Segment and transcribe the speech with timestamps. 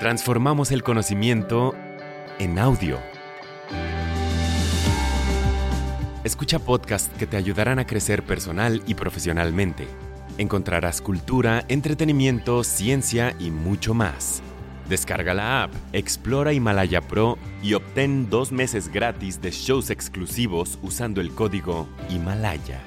[0.00, 1.74] Transformamos el conocimiento
[2.38, 2.98] en audio.
[6.24, 9.86] Escucha podcasts que te ayudarán a crecer personal y profesionalmente.
[10.38, 14.40] Encontrarás cultura, entretenimiento, ciencia y mucho más.
[14.88, 21.20] Descarga la app, explora Himalaya Pro y obtén dos meses gratis de shows exclusivos usando
[21.20, 22.80] el código Himalaya.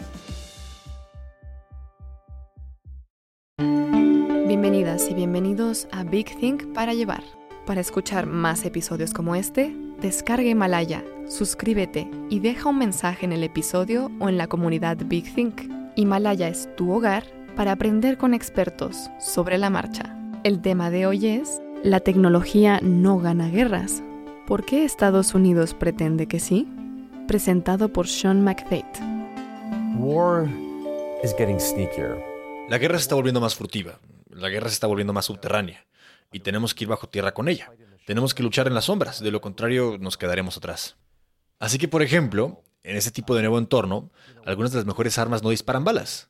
[4.54, 7.24] Bienvenidas y bienvenidos a Big Think para llevar.
[7.66, 13.44] Para escuchar más episodios como este, descarga Himalaya, suscríbete y deja un mensaje en el
[13.44, 15.61] episodio o en la comunidad Big Think.
[15.96, 17.24] Himalaya es tu hogar
[17.56, 20.16] para aprender con expertos sobre la marcha.
[20.44, 24.04] El tema de hoy es La tecnología no gana guerras.
[24.46, 26.68] ¿Por qué Estados Unidos pretende que sí?
[27.28, 29.02] Presentado por Sean McFate.
[29.97, 30.47] War
[31.24, 32.23] is getting sneakier.
[32.70, 34.00] La guerra se está volviendo más furtiva,
[34.36, 35.86] la guerra se está volviendo más subterránea,
[36.31, 37.72] y tenemos que ir bajo tierra con ella.
[38.05, 40.97] Tenemos que luchar en las sombras, de lo contrario nos quedaremos atrás.
[41.59, 44.11] Así que, por ejemplo, en ese tipo de nuevo entorno,
[44.45, 46.30] algunas de las mejores armas no disparan balas.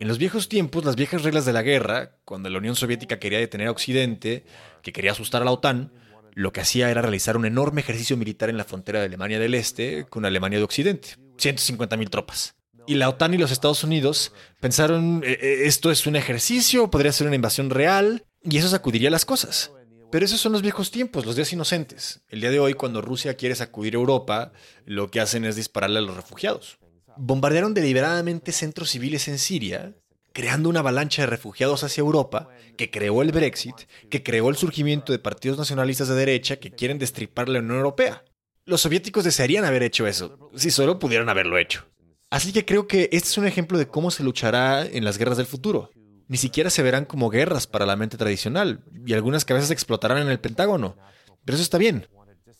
[0.00, 3.38] En los viejos tiempos, las viejas reglas de la guerra, cuando la Unión Soviética quería
[3.38, 4.44] detener a Occidente,
[4.82, 5.92] que quería asustar a la OTAN,
[6.34, 9.54] lo que hacía era realizar un enorme ejercicio militar en la frontera de Alemania del
[9.54, 11.16] Este con Alemania de Occidente.
[11.36, 12.57] 150.000 tropas.
[12.88, 17.12] Y la OTAN y los Estados Unidos pensaron, "Eh, eh, esto es un ejercicio, podría
[17.12, 19.72] ser una invasión real, y eso sacudiría las cosas.
[20.10, 22.22] Pero esos son los viejos tiempos, los días inocentes.
[22.30, 24.52] El día de hoy, cuando Rusia quiere sacudir Europa,
[24.86, 26.78] lo que hacen es dispararle a los refugiados.
[27.18, 29.92] Bombardearon deliberadamente centros civiles en Siria,
[30.32, 33.76] creando una avalancha de refugiados hacia Europa, que creó el Brexit,
[34.08, 38.24] que creó el surgimiento de partidos nacionalistas de derecha que quieren destripar la Unión Europea.
[38.64, 41.84] Los soviéticos desearían haber hecho eso, si solo pudieran haberlo hecho.
[42.30, 45.38] Así que creo que este es un ejemplo de cómo se luchará en las guerras
[45.38, 45.90] del futuro.
[46.28, 50.28] Ni siquiera se verán como guerras para la mente tradicional, y algunas cabezas explotarán en
[50.28, 50.96] el Pentágono.
[51.44, 52.06] Pero eso está bien.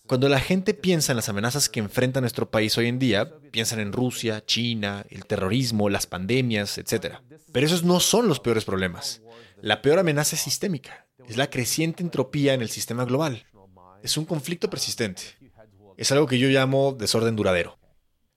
[0.06, 3.78] Cuando la gente piensa en las amenazas que enfrenta nuestro país hoy en día, piensan
[3.78, 7.16] en Rusia, China, el terrorismo, las pandemias, etc.
[7.52, 9.20] Pero esos no son los peores problemas.
[9.60, 11.06] La peor amenaza es sistémica.
[11.26, 13.44] Es la creciente entropía en el sistema global.
[14.02, 15.22] Es un conflicto persistente.
[15.98, 17.77] Es algo que yo llamo desorden duradero.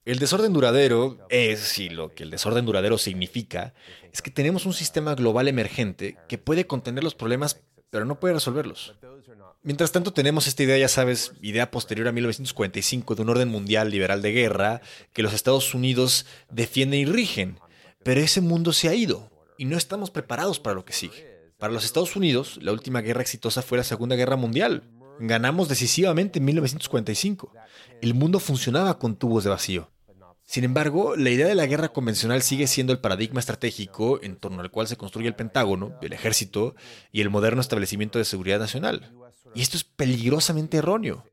[0.04, 3.72] El desorden duradero es, y lo que el desorden duradero significa,
[4.12, 8.34] es que tenemos un sistema global emergente que puede contener los problemas, pero no puede
[8.34, 8.94] resolverlos.
[9.62, 13.90] Mientras tanto tenemos esta idea, ya sabes, idea posterior a 1945 de un orden mundial
[13.90, 14.80] liberal de guerra
[15.12, 17.60] que los Estados Unidos defienden y rigen,
[18.02, 21.52] pero ese mundo se ha ido y no estamos preparados para lo que sigue.
[21.58, 24.82] Para los Estados Unidos, la última guerra exitosa fue la Segunda Guerra Mundial.
[25.20, 27.52] Ganamos decisivamente en 1945.
[28.00, 29.91] El mundo funcionaba con tubos de vacío.
[30.44, 34.60] Sin embargo, la idea de la guerra convencional sigue siendo el paradigma estratégico en torno
[34.60, 36.74] al cual se construye el Pentágono, el ejército
[37.10, 39.12] y el moderno establecimiento de seguridad nacional.
[39.54, 41.24] Y esto es peligrosamente erróneo.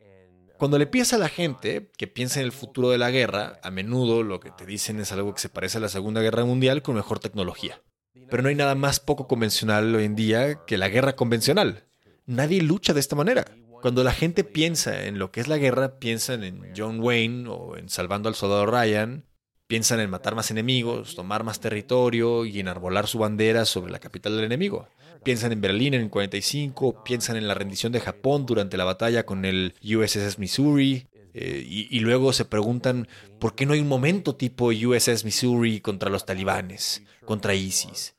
[0.57, 3.71] Cuando le pides a la gente que piensa en el futuro de la guerra, a
[3.71, 6.81] menudo lo que te dicen es algo que se parece a la Segunda Guerra Mundial
[6.81, 7.81] con mejor tecnología.
[8.29, 11.85] Pero no hay nada más poco convencional hoy en día que la guerra convencional.
[12.25, 13.45] Nadie lucha de esta manera.
[13.81, 17.77] Cuando la gente piensa en lo que es la guerra, piensan en John Wayne o
[17.77, 19.25] en Salvando al Soldado Ryan,
[19.67, 24.35] piensan en matar más enemigos, tomar más territorio y enarbolar su bandera sobre la capital
[24.35, 24.89] del enemigo.
[25.23, 29.25] Piensan en Berlín en el 45, piensan en la rendición de Japón durante la batalla
[29.25, 33.07] con el USS Missouri, eh, y, y luego se preguntan
[33.39, 38.15] por qué no hay un momento tipo USS Missouri contra los talibanes, contra ISIS.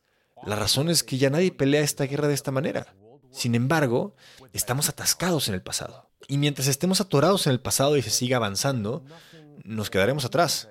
[0.47, 2.95] La razón es que ya nadie pelea esta guerra de esta manera.
[3.33, 4.15] Sin embargo,
[4.53, 6.11] estamos atascados en el pasado.
[6.29, 9.05] Y mientras estemos atorados en el pasado y se siga avanzando,
[9.65, 10.69] nos quedaremos atrás.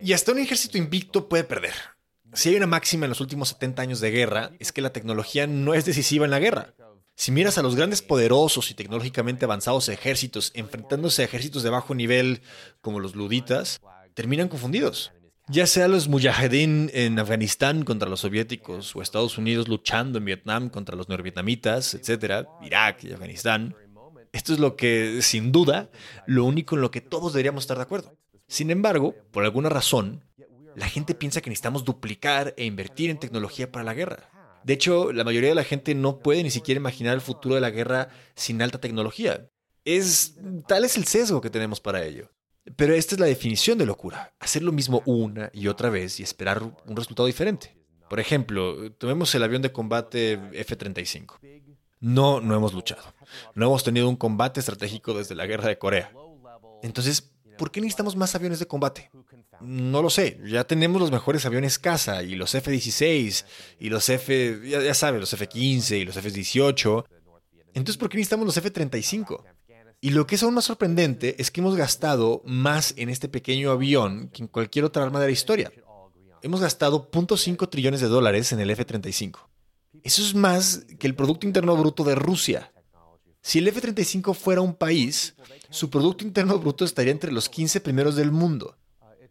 [0.00, 1.74] Y hasta un ejército invicto puede perder.
[2.32, 5.46] Si hay una máxima en los últimos 70 años de guerra, es que la tecnología
[5.46, 6.74] no es decisiva en la guerra.
[7.16, 11.94] Si miras a los grandes poderosos y tecnológicamente avanzados ejércitos enfrentándose a ejércitos de bajo
[11.94, 12.42] nivel
[12.80, 13.80] como los luditas,
[14.14, 15.12] terminan confundidos.
[15.48, 20.70] Ya sea los mujahedin en Afganistán contra los soviéticos o Estados Unidos luchando en Vietnam
[20.70, 23.76] contra los norvietnamitas, etcétera, Irak y Afganistán.
[24.32, 25.90] Esto es lo que, sin duda,
[26.26, 28.16] lo único en lo que todos deberíamos estar de acuerdo.
[28.48, 30.24] Sin embargo, por alguna razón,
[30.76, 34.30] la gente piensa que necesitamos duplicar e invertir en tecnología para la guerra.
[34.64, 37.60] De hecho, la mayoría de la gente no puede ni siquiera imaginar el futuro de
[37.60, 39.50] la guerra sin alta tecnología.
[39.84, 40.36] Es
[40.66, 42.30] tal es el sesgo que tenemos para ello.
[42.76, 46.22] Pero esta es la definición de locura, hacer lo mismo una y otra vez y
[46.22, 47.76] esperar un resultado diferente.
[48.08, 51.38] Por ejemplo, tomemos el avión de combate F-35.
[52.00, 53.02] No, no hemos luchado.
[53.54, 56.12] No hemos tenido un combate estratégico desde la guerra de Corea.
[56.82, 59.10] Entonces, ¿por qué necesitamos más aviones de combate?
[59.60, 63.44] No lo sé, ya tenemos los mejores aviones caza y los F-16
[63.78, 67.04] y los F, ya, ya los F-15 y los F-18.
[67.72, 69.42] Entonces, ¿por qué necesitamos los F-35?
[70.04, 73.70] Y lo que es aún más sorprendente es que hemos gastado más en este pequeño
[73.70, 75.72] avión que en cualquier otra arma de la historia.
[76.42, 79.38] Hemos gastado 0.5 trillones de dólares en el F-35.
[80.02, 82.70] Eso es más que el Producto Interno Bruto de Rusia.
[83.40, 85.36] Si el F-35 fuera un país,
[85.70, 88.76] su Producto Interno Bruto estaría entre los 15 primeros del mundo.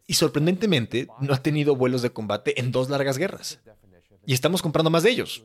[0.08, 3.60] Y sorprendentemente, no ha tenido vuelos de combate en dos largas guerras.
[4.26, 5.44] Y estamos comprando más de ellos.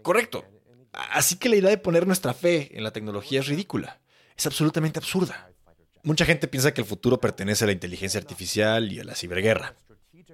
[0.00, 0.46] Correcto.
[0.92, 4.00] Así que la idea de poner nuestra fe en la tecnología es ridícula.
[4.36, 5.50] Es absolutamente absurda.
[6.02, 9.76] Mucha gente piensa que el futuro pertenece a la inteligencia artificial y a la ciberguerra.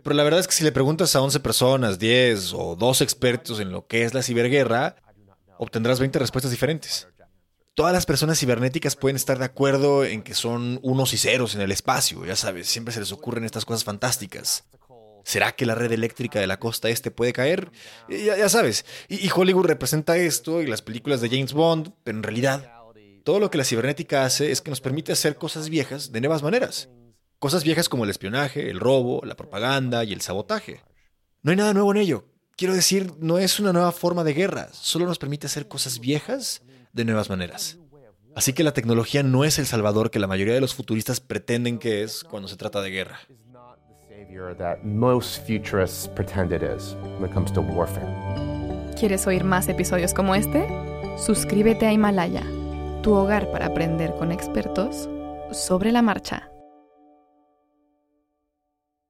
[0.03, 3.61] Pero la verdad es que si le preguntas a 11 personas, 10 o 2 expertos
[3.61, 4.97] en lo que es la ciberguerra,
[5.59, 7.09] obtendrás 20 respuestas diferentes.
[7.75, 11.61] Todas las personas cibernéticas pueden estar de acuerdo en que son unos y ceros en
[11.61, 14.65] el espacio, ya sabes, siempre se les ocurren estas cosas fantásticas.
[15.25, 17.71] ¿Será que la red eléctrica de la costa este puede caer?
[18.09, 22.73] Ya, sabes, y Hollywood representa esto y las películas de James Bond, pero en realidad
[23.29, 26.43] todo lo que la cibernética hace es que nos permite hacer cosas viejas de nuevas
[26.43, 26.89] maneras.
[27.39, 30.81] Cosas viejas como el espionaje, el robo, la propaganda y el sabotaje.
[31.43, 32.25] No hay nada nuevo en ello.
[32.57, 36.63] Quiero decir, no es una nueva forma de guerra, solo nos permite hacer cosas viejas
[36.95, 37.77] de nuevas maneras.
[38.35, 41.79] Así que la tecnología no es el salvador que la mayoría de los futuristas pretenden
[41.79, 43.21] que es cuando se trata de guerra.
[48.99, 50.67] ¿Quieres oír más episodios como este?
[51.19, 52.47] Suscríbete a Himalaya,
[53.09, 55.09] tu hogar para aprender con expertos
[55.51, 56.51] sobre la marcha.